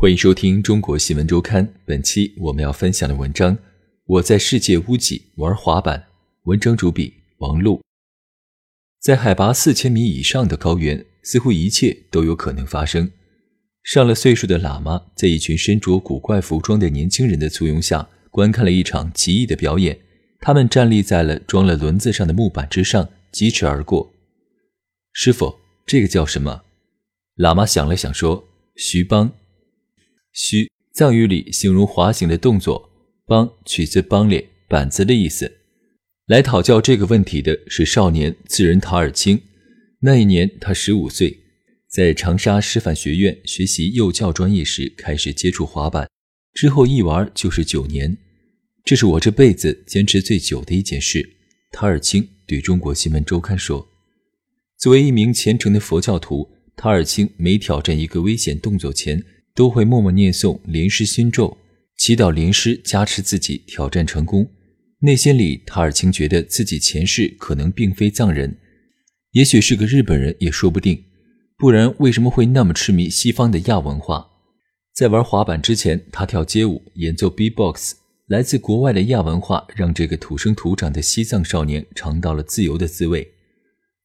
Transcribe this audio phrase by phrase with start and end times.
[0.00, 1.66] 欢迎收听《中国新闻周刊》。
[1.84, 3.58] 本期我们要分享的文章：
[4.06, 6.06] 我在世界屋脊玩滑板。
[6.44, 7.82] 文章主笔王璐。
[8.98, 13.10] 在海拔四千米以上的高原，似乎一切都有可能发生。
[13.82, 20.00] 上了岁数的喇嘛在一群身着古怪服装的年轻人的簇拥下，观看了一场奇异的表演。
[20.40, 24.10] 他们站立在了装了轮子上的木板之上，疾驰而过。
[25.12, 26.62] 师傅，这个叫什么？
[27.36, 29.30] 喇嘛想了想说：“徐邦。”
[30.32, 32.90] 虚，藏语里形容滑行的动作。
[33.26, 35.58] 邦取自邦列板子的意思。
[36.26, 39.40] 来讨教这个问题的是少年次仁塔尔青。
[40.00, 41.38] 那一年他十五岁，
[41.88, 46.08] 在长沙师范学院学习幼教专业时开始接触滑板，
[46.54, 48.18] 之后一玩就是九年。
[48.84, 51.36] 这是我这辈子坚持最久的一件事。
[51.70, 53.88] 塔尔青对中国新闻周刊说
[54.76, 61.58] ：“作为一名虔诚的佛教徒，塔尔青每挑战一个危险动作前。”都会默默念诵莲师心咒，
[61.96, 64.48] 祈祷莲师加持自己挑战成功。
[65.00, 68.58] 内心里，塔尔钦觉得自己前世可能并非藏人，
[69.32, 71.04] 也许是个日本人也说不定。
[71.56, 74.28] 不然为什么会那么痴迷西方的亚文化？
[74.94, 77.94] 在玩滑板之前，他跳街舞，演奏 B-box。
[78.28, 83.28] 来自国外的亚文化让这个土生土长的西藏少年尝到了自由的滋味。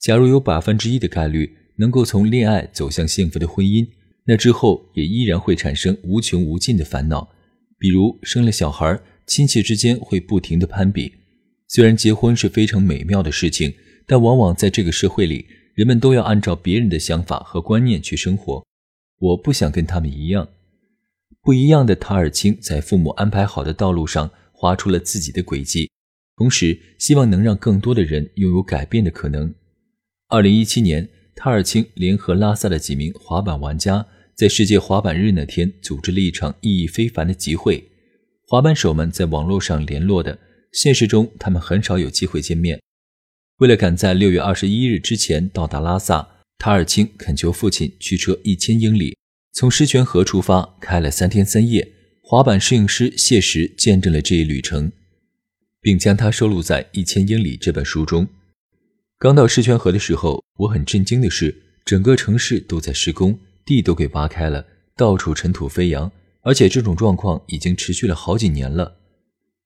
[0.00, 3.86] 假如有百分之一的概率能够从恋爱走向幸福的婚姻。
[4.26, 7.30] 那之后也依然会产生无穷无尽的烦恼，
[7.78, 11.12] 比如生了小孩，亲戚之间会不停的攀比。
[11.68, 13.74] 虽然结婚是非常美妙的事情，
[14.06, 18.64] 但往往在这个社会里，人们都要按照别人的想法和观念去生活。
[19.18, 20.48] 我不想跟他们一样。
[21.42, 25.90] 不一样的塔尔钦在父母安排好的道路上划出了自己的轨迹，
[26.36, 29.54] 同时希望能让更多的人拥有改变的可能。
[30.28, 34.06] 二零一七年，塔尔钦联合拉萨的几名滑板玩家。
[34.36, 37.88] 在世界滑板日那天，组织了一场意义非凡的集会。
[38.46, 40.36] 滑板手们在网络上联络的，
[40.72, 42.80] 现实中他们很少有机会见面。
[43.58, 46.28] 为了赶在六月二十一日之前到达拉萨，
[46.58, 49.16] 塔尔钦恳求父亲驱车一千英里，
[49.52, 51.92] 从狮泉河出发，开了三天三夜。
[52.20, 54.90] 滑板摄影师谢石见证了这一旅程，
[55.80, 58.26] 并将它收录在《一千英里》这本书中。
[59.18, 63.38] 刚到狮泉河的时候，我很震惊的是，整个城市都在施工。
[63.64, 64.66] 地都给挖开了，
[64.96, 66.10] 到处尘土飞扬，
[66.42, 68.96] 而且这种状况已经持续了好几年了。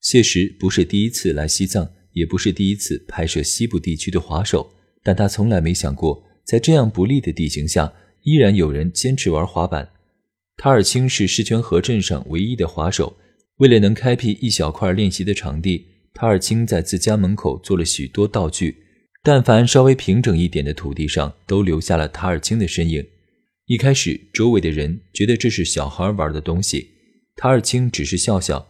[0.00, 4.70] 谢石不是第一次来西藏，也不是第一次拍摄西部地区的滑手，
[5.02, 7.92] 但他从来没想过，在这样不利的地形下，
[8.22, 9.90] 依然有人坚持玩滑板。
[10.56, 13.16] 塔尔青是狮泉河镇上唯一的滑手，
[13.56, 18.76] 为了能开辟一小块练习的场地，塔尔青在自家门口做了许多道具，
[19.22, 23.04] 但凡稍微平整一点的土地上，都留下了塔尔青的身影。
[23.68, 26.88] 一开始，周围的人觉得这是小孩玩的东西，
[27.36, 28.66] 塔尔钦只是笑笑。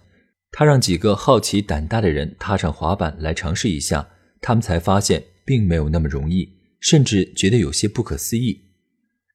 [0.50, 4.08] 他让几个好奇胆大的人踏上滑板来尝试一下，
[4.40, 8.62] 他们才发现并没有那么容易，甚至觉得有些不可思议。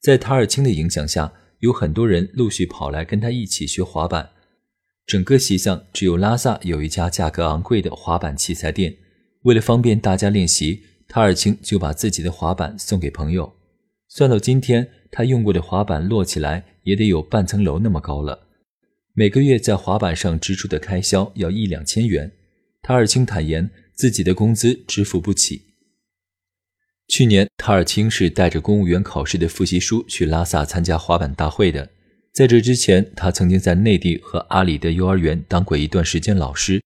[0.01, 4.31] 在塔尔钦的影响下，有很多人陆续跑来跟他一起学滑板。
[5.05, 8.97] 整个西藏只有拉萨有一家价格昂贵的滑板器材店。
[9.43, 13.53] 为了方便大家练习，塔尔钦就把自己的滑板送给朋友。
[14.15, 14.87] 算到今天。
[15.15, 18.47] 他用过的滑板摞起来也得有半层楼那么高了，
[19.13, 22.31] 每个月在滑板上支出的开销要一两千元。
[22.81, 25.61] 塔尔钦坦言自己的工资支付不起。
[27.07, 31.89] 去年，塔尔钦是带着公务员考试的复习书去拉萨参加滑板大会的。
[32.33, 36.81] 在这之前，他曾经在内地和阿里的幼儿园当过一段时间老师。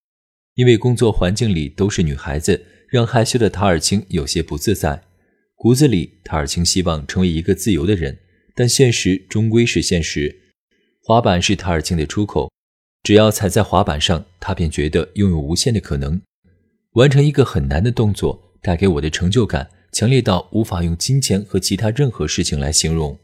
[0.56, 5.04] 因为工作环境里都是女孩子，让害羞的塔尔钦有些不自在。
[5.60, 8.20] 骨子里，塔尔钦希望成为一个自由的人，
[8.54, 10.54] 但现实终归是现实。
[11.02, 12.52] 滑板是塔尔钦的出口，
[13.02, 16.22] 只要踩在滑板上，他便觉得拥有无限的可能。
[16.92, 23.20] 完成一个很难的动作，带给我的成就感强烈到无法用金钱和其他任何事情来形容。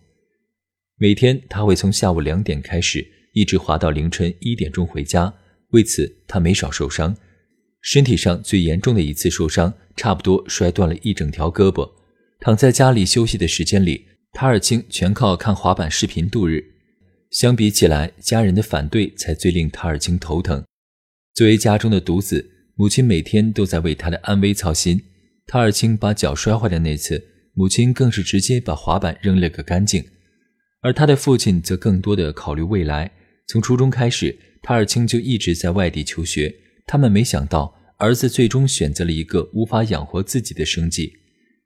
[0.98, 5.32] 每天，他会从下午两点开始，一直滑到凌晨一点钟回家。
[5.70, 7.16] 为此，他没少受伤。
[7.82, 11.92] 身体上最严重的一次受伤，差不多摔断了一整条胳膊。
[12.44, 16.62] 躺在家里休息的时间里，塔尔钦全靠看滑板视频度日。
[17.32, 20.62] 相比起来，家人的反对才最令塔尔钦头疼。
[21.34, 22.46] 作为家中的独子，
[22.76, 25.02] 母亲每天都在为他的安危操心。
[25.48, 30.04] 塔尔钦把脚摔坏的那次，母亲更是直接把滑板扔了个干净。
[30.82, 33.10] 而他的父亲则更多的考虑未来。
[33.48, 36.54] 从初中开始，塔尔钦就一直在外地求学。
[36.86, 41.14] 他们没想到，儿子最终选择了一个无法养活自己的生计。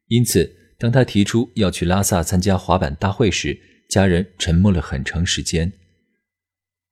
[0.10, 3.60] 因此，当他提出要去拉萨参加滑板大会时，
[3.90, 5.72] 家人沉默了很长时间。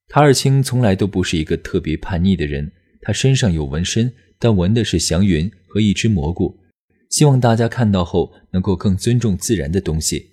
[0.07, 2.71] 塔尔钦从来都不是一个特别叛逆的人，
[3.01, 6.57] 他身上有纹身，但纹的是祥云和一只蘑菇，
[7.09, 10.31] 希望大家看到后能够更尊重自然的东西。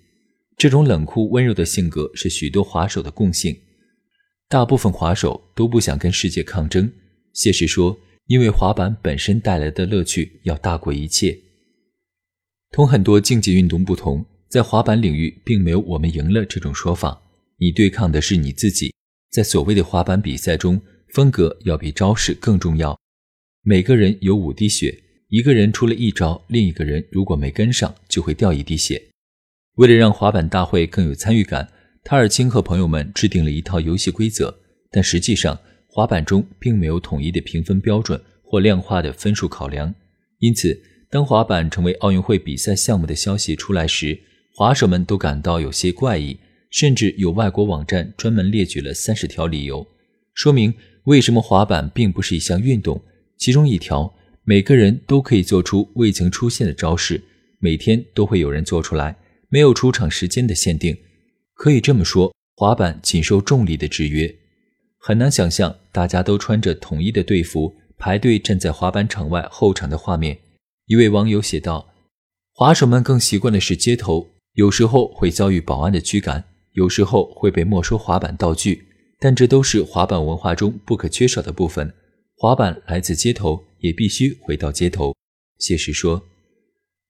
[0.57, 3.57] 这种冷酷温柔的性格是许多滑手的共性。
[4.47, 6.91] 大部分滑手都不想跟世界抗争。
[7.33, 11.35] 谢氏说：“因为滑板本身带来的乐趣要大过一切。
[12.73, 17.21] 同很多竞技运动不同，在滑板领域并没有‘我们赢了’这种说法。
[17.57, 18.91] 你对抗的是你自己。
[19.29, 22.99] 在所谓的滑板比赛中，风格要比招式更重要。
[23.61, 28.99] 每个人有五滴血，一个人出了一招，另一个人如果没跟上，就会掉一滴血。
[29.75, 31.71] 为了让滑板大会更有参与感，
[32.03, 34.51] 塔尔钦和朋友们制定了一套游戏规则。
[34.89, 39.93] 但实际上，滑板中并没有统一的评分标准或量化的分数考量。
[40.39, 40.81] 因此，
[41.13, 44.19] 当滑板成为奥运会比赛项目的消息出来时，
[44.51, 46.35] 滑手们都感到有些怪异。
[46.71, 49.85] 甚至有外国网站专门列举了三十条理由，
[50.33, 50.73] 说明
[51.03, 52.99] 为什么滑板并不是一项运动。
[53.37, 54.11] 其中一条，
[54.43, 57.21] 每个人都可以做出未曾出现的招式，
[57.59, 59.15] 每天都会有人做出来，
[59.49, 60.97] 没有出场时间的限定。
[61.53, 64.35] 可以这么说，滑板仅受重力的制约。
[64.97, 70.35] 很难想象大家都穿着统一的队服排队站在滑板场外候场的画面。
[70.85, 71.93] 一位网友写道
[72.53, 78.87] ：“滑手们更习惯的是街头，有时候会遭遇保安的驱赶。”有时候会被没收滑板道具，
[79.19, 81.93] 但这都是滑板文化中不可缺少的部分。
[82.35, 85.15] 滑板来自街头，也必须回到街头。
[85.59, 86.29] 谢石说：“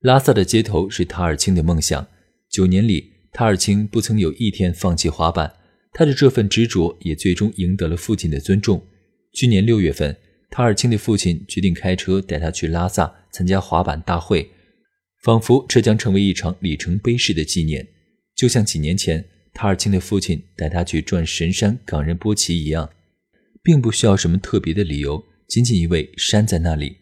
[0.04, 2.06] 拉萨的街头是塔尔钦的梦想。
[2.50, 5.54] 九年里，塔尔钦不曾有一天放弃滑板。
[5.94, 8.86] 他的这份执着也最终赢得了父亲的尊重。
[9.32, 10.18] 去年六月份，
[10.50, 14.50] 塔尔钦的父亲决定开车带他去拉萨参加滑板大会，
[15.22, 17.86] 仿佛这将成为一场里程碑式的纪念，
[18.34, 19.26] 就像几年前。”
[19.56, 22.90] 塔尔钦的父亲带他去转神山冈仁波齐一样，
[23.62, 26.98] 并不需要什么特别的理由，仅仅因为山在那里。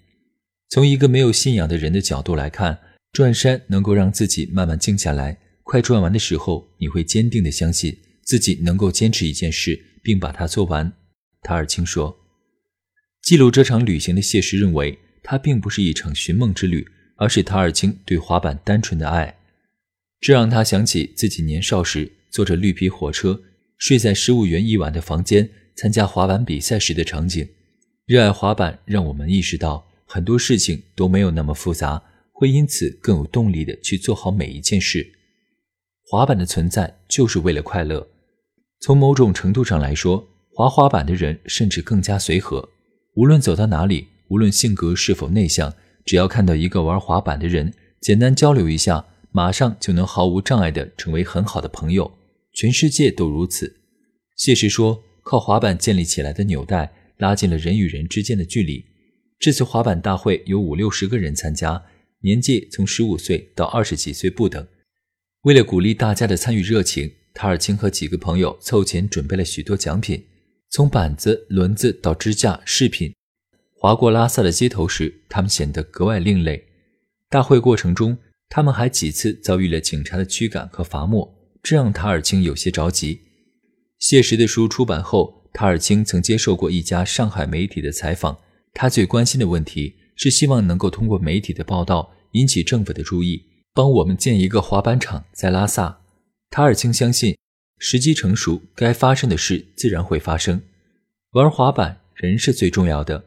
[0.67, 2.77] 从一个没有信仰的人的角度来看，
[3.13, 5.37] 转山能够让自己慢慢静下来。
[5.63, 10.91] 快转完的时候，你会坚定地相信自己能够坚持一件事，并把它做完。
[11.43, 12.17] 塔尔钦说
[13.23, 16.87] ：“记录这场旅行的谢师认为，它并不是一场寻梦之旅，
[17.17, 19.37] 而是塔尔钦对滑板单纯的爱。
[20.19, 23.41] 这让他想起自己年少时。”坐着绿皮火车，
[23.77, 27.45] 睡在十五元一晚的房间，参加滑板比赛时的场景。
[28.05, 32.01] 热爱滑板，让我们意识到很多事情都没有那么复杂，
[32.31, 35.11] 会因此更有动力的去做好每一件事。
[36.05, 38.07] 滑板的存在就是为了快乐。
[38.79, 42.69] 从某种程度上来说，滑滑板的人甚至更加随和。
[43.15, 45.75] 无论走到哪里，无论性格是否内向，
[46.05, 52.09] 只要看到一个玩滑板的人，简单交流一下，马上就能毫无障碍地成为很好的朋友。
[52.53, 53.81] 全世界都如此。
[54.37, 58.85] 谢石说：“靠滑板建立起来的纽带，拉近了人与人之间的距离。
[59.37, 61.83] 这次滑板大会有五六十个人参加，
[62.21, 64.65] 年纪从十五岁到二十几岁不等。
[65.41, 70.23] 为了鼓励大家的参与热情，塔尔钦和几个朋友凑钱准备了许多奖品，
[70.69, 73.13] 从板子、轮子到支架、饰品。
[73.81, 76.67] 滑过拉萨的街头时，他们显得格外另类。
[77.31, 78.15] 大会过程中，
[78.47, 83.21] 他们还几次遭遇了警察的驱赶和罚没。”这让塔尔钦有些着急。
[83.97, 88.37] 谢石的书出版后，塔尔钦曾接受过一家上海媒体的采访。
[88.71, 96.01] 他最关心的问题是希望能够通过媒体的报道引起政府的注意，帮我们建一个滑板场在拉萨。
[96.51, 97.35] 塔尔钦相信，
[97.79, 100.61] 时机成熟，该发生的事自然会发生。
[101.31, 103.25] 玩滑板，人是最重要的，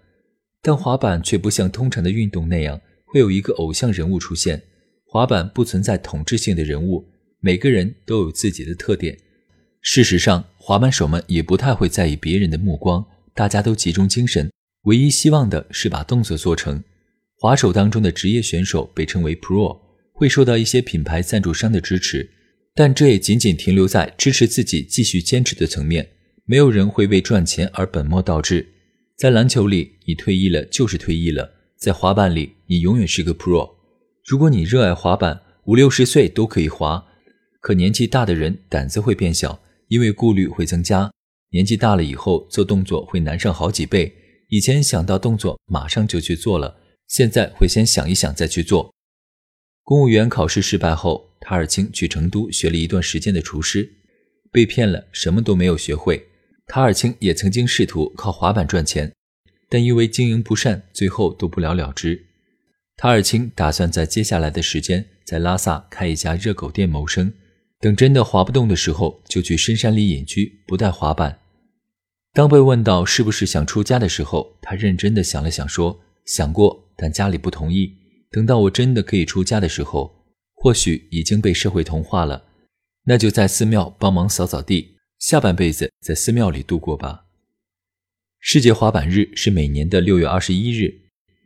[0.65, 4.63] 但滑板却不像通常的运动那样会有一个偶像人物出现。
[5.05, 7.07] 滑板不存在统治性的人物。
[7.39, 9.19] 每个人都有自己的特点。
[9.83, 13.05] 事实上，滑板手们也不太会在意别人的目光，
[13.35, 14.51] 大家都集中精神，
[14.85, 16.83] 唯一希望的是把动作做成。
[17.37, 19.79] 滑手当中的职业选手被称为 Pro，
[20.15, 22.31] 会受到一些品牌赞助商的支持，
[22.75, 26.09] 但这也仅仅停留在支持自己继续坚持的层面。
[26.47, 28.67] 没有人会为赚钱而本末倒置。
[29.17, 33.77] 在篮球里，你退役了就是退役了；在滑板里，你永远是个 Pro。
[34.27, 37.07] 如果你热爱滑板，五六十岁都可以滑。
[37.61, 41.13] 可年纪大的人胆子会变小，因为顾虑会增加。
[41.51, 44.13] 年纪大了以后做动作会难上好几倍，
[44.49, 48.93] 以前想到动作马上就去做了，现在会先想一想再去做。
[49.85, 53.89] 公务员考试失败后，塔尔钦去成都学了一段时间的厨师，
[54.51, 56.27] 被骗了，什么都没有学会。
[56.67, 59.13] 塔尔青也曾经试图靠滑板赚钱，
[59.69, 62.27] 但因为经营不善，最后都不了了之。
[62.97, 67.33] 塔尔青打算在接下来的时间在拉萨开一家热狗店谋生，
[67.81, 71.41] 等真的滑不动的时候，就去深山里隐居，不带滑板。
[72.33, 77.93] 当被问到是不是想出家的时候，他认真的想了想，说：“想过，但家里不同意。
[78.31, 82.45] 等到我真的可以出家的时候，或许已经被社会同化了，
[83.05, 84.94] 那就在寺庙帮忙扫扫地，
[85.25, 87.25] 下半辈子在寺庙里度过吧。”
[88.39, 90.93] 世界滑板日是每年的六月二十一日，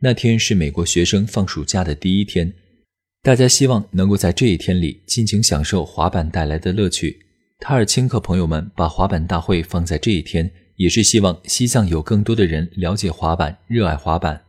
[0.01, 2.53] 那天是美国学生放暑假的第一天，
[3.23, 7.25] 大家希望能够在这一天里尽情享受滑板带来的乐趣。
[7.59, 10.51] 塔尔钦和朋友们把滑板大会放在这一天。
[10.75, 14.45] 也是希望西藏有更多的人了解滑板，热爱滑板。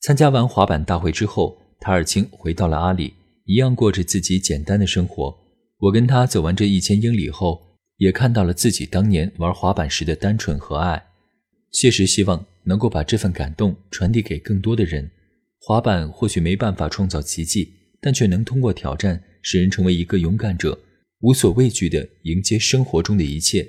[0.00, 3.12] 参加完滑板大会之后，塔尔钦回到了阿里，
[3.44, 5.36] 一样过着自己简单的生活。
[5.80, 7.63] 我跟他走完这一千英里后，
[7.96, 11.04] 也看到了自己当年玩滑板时的单纯和爱。
[11.70, 15.10] 谢实希望能够把这份感动传递给更多的人。
[15.60, 20.78] 滑板或许没办法创造奇迹，但却能通过挑战，使人成为一个勇敢者，
[21.20, 23.66] 无所畏惧地迎接生活中的一切。